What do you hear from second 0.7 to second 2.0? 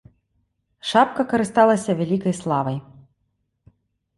Шапка карысталася